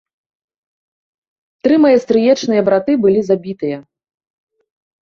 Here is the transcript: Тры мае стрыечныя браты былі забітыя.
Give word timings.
Тры 1.67 1.75
мае 1.83 1.93
стрыечныя 2.07 2.61
браты 2.71 2.91
былі 3.05 3.21
забітыя. 3.31 3.77